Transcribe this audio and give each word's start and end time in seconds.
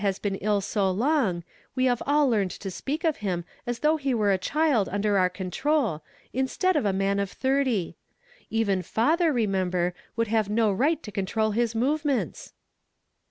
has 0.03 0.17
been 0.17 0.33
ill 0.37 0.61
so 0.61 0.89
long, 0.89 1.43
we 1.75 1.85
have 1.85 2.01
all 2.07 2.27
learned 2.27 2.57
ro 2.65 2.71
speak 2.71 3.03
of 3.03 3.17
him 3.17 3.45
as 3.67 3.77
though 3.81 3.97
he 3.97 4.15
were 4.15 4.31
a 4.31 4.37
child 4.39 4.89
under 4.89 5.15
our 5.15 5.29
con 5.29 5.51
trol, 5.51 6.01
instead 6.33 6.75
of 6.75 6.85
a 6.87 6.91
man 6.91 7.19
of 7.19 7.29
thirty. 7.29 7.95
Even 8.49 8.81
father 8.81 9.31
remember, 9.31 9.93
would 10.15 10.27
have 10.27 10.49
no 10.49 10.71
right 10.71 11.03
to 11.03 11.11
control 11.11 11.51
his 11.51 11.75
movements." 11.75 12.51